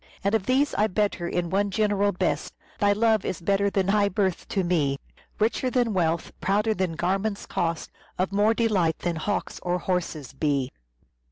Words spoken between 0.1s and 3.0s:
All these I better in one general best, Thy